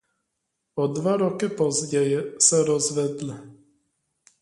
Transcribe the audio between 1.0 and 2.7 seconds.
roky později se